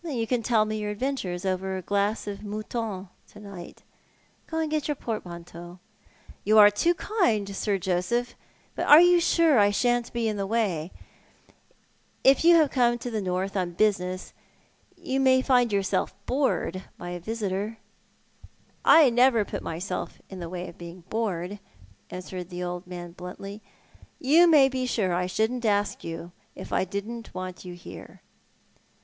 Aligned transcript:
"You 0.03 0.25
can 0.25 0.41
tell 0.41 0.65
mo 0.65 0.73
your 0.73 0.89
adventures 0.89 1.45
over 1.45 1.77
a 1.77 1.83
glass 1.83 2.25
of 2.25 2.43
Mouton 2.43 3.09
to 3.27 3.39
night. 3.39 3.83
Go 4.47 4.57
and 4.57 4.71
get 4.71 4.87
your 4.87 4.95
portmanteau."" 4.95 5.77
You 6.43 6.57
are 6.57 6.71
too 6.71 6.95
kind, 6.95 7.55
Sir 7.55 7.77
Joseph; 7.77 8.33
but 8.73 8.87
are 8.87 8.99
you 8.99 9.19
sure 9.19 9.59
I 9.59 9.69
shan't 9.69 10.11
be 10.11 10.27
in 10.27 10.37
the 10.37 10.47
way? 10.47 10.91
If 12.23 12.43
you 12.43 12.55
have 12.55 12.71
come 12.71 12.97
to 12.97 13.11
the 13.11 13.21
north 13.21 13.55
on 13.55 13.73
business 13.73 14.33
you 14.97 15.19
may 15.19 15.43
find 15.43 15.71
yourself 15.71 16.15
bored 16.25 16.83
by 16.97 17.09
a 17.11 17.19
visitor." 17.19 17.77
"I 18.83 19.11
never 19.11 19.45
put 19.45 19.61
myself 19.61 20.19
in 20.31 20.39
the 20.39 20.49
way 20.49 20.67
of 20.67 20.79
being 20.79 21.01
bored," 21.09 21.59
answered 22.09 22.49
the 22.49 22.63
old 22.63 22.87
man, 22.87 23.11
bluntly." 23.11 23.61
You 24.33 24.47
may 24.47 24.67
be 24.67 24.87
sure 24.87 25.13
I 25.13 25.27
shouldn't 25.27 25.63
ask 25.63 26.03
you 26.03 26.31
if 26.55 26.73
I 26.73 26.85
didn't 26.85 27.35
want 27.35 27.65
you 27.65 27.75
here." 27.75 28.23